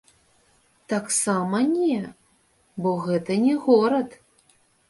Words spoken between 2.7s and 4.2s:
бо гэта не горад.